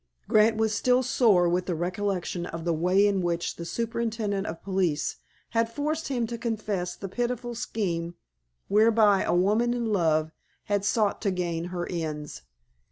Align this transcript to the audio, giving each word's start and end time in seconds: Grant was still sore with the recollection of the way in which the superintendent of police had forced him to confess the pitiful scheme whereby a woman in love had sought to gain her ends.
Grant 0.27 0.57
was 0.57 0.73
still 0.73 1.03
sore 1.03 1.47
with 1.47 1.67
the 1.67 1.75
recollection 1.75 2.47
of 2.47 2.65
the 2.65 2.73
way 2.73 3.05
in 3.05 3.21
which 3.21 3.57
the 3.57 3.65
superintendent 3.65 4.47
of 4.47 4.63
police 4.63 5.17
had 5.51 5.71
forced 5.71 6.07
him 6.07 6.25
to 6.25 6.39
confess 6.39 6.95
the 6.95 7.07
pitiful 7.07 7.53
scheme 7.53 8.15
whereby 8.67 9.21
a 9.21 9.35
woman 9.35 9.75
in 9.75 9.85
love 9.93 10.31
had 10.63 10.83
sought 10.83 11.21
to 11.21 11.29
gain 11.29 11.65
her 11.65 11.87
ends. 11.87 12.41